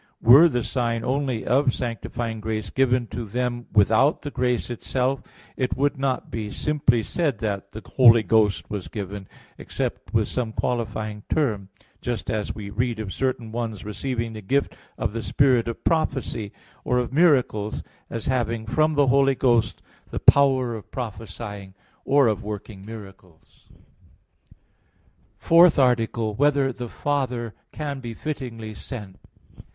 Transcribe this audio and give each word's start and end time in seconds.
Were 0.19 0.49
the 0.49 0.63
sign 0.63 1.03
only 1.03 1.45
of 1.45 1.75
sanctifying 1.75 2.39
grace 2.41 2.71
given 2.71 3.05
to 3.09 3.25
them 3.25 3.67
without 3.71 4.23
the 4.23 4.31
grace 4.31 4.71
itself, 4.71 5.21
it 5.55 5.77
would 5.77 5.95
not 5.95 6.31
be 6.31 6.49
simply 6.49 7.03
said 7.03 7.37
that 7.41 7.71
the 7.71 7.83
Holy 7.87 8.23
Ghost 8.23 8.67
was 8.67 8.87
given, 8.87 9.27
except 9.59 10.11
with 10.11 10.27
some 10.27 10.53
qualifying 10.53 11.21
term; 11.29 11.69
just 12.01 12.31
as 12.31 12.55
we 12.55 12.71
read 12.71 12.99
of 12.99 13.13
certain 13.13 13.51
ones 13.51 13.85
receiving 13.85 14.33
the 14.33 14.41
gift 14.41 14.75
of 14.97 15.13
the 15.13 15.21
spirit 15.21 15.67
of 15.67 15.83
prophecy, 15.83 16.51
or 16.83 16.97
of 16.97 17.13
miracles, 17.13 17.83
as 18.09 18.25
having 18.25 18.65
from 18.65 18.95
the 18.95 19.05
Holy 19.05 19.35
Ghost 19.35 19.83
the 20.09 20.19
power 20.19 20.73
of 20.73 20.89
prophesying 20.89 21.75
or 22.05 22.25
of 22.25 22.43
working 22.43 22.83
miracles._______________________ 22.83 23.67
FOURTH 25.37 25.77
ARTICLE 25.77 26.29
[I, 26.29 26.33
Q. 26.33 26.37
43, 26.37 26.41
Art. 26.41 26.53
4] 26.55 26.63
Whether 26.63 26.73
the 26.73 26.89
Father 26.89 27.53
Can 27.71 27.99
Be 27.99 28.15
Fittingly 28.15 28.73
Sent? 28.73 29.17